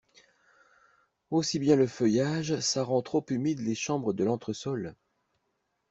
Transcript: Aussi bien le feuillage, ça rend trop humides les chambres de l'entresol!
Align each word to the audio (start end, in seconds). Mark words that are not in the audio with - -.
Aussi 1.29 1.59
bien 1.59 1.75
le 1.75 1.85
feuillage, 1.85 2.59
ça 2.61 2.83
rend 2.83 3.03
trop 3.03 3.23
humides 3.29 3.59
les 3.59 3.75
chambres 3.75 4.13
de 4.13 4.23
l'entresol! 4.23 4.95